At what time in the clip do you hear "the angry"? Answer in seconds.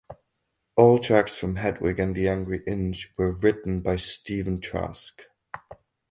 2.15-2.63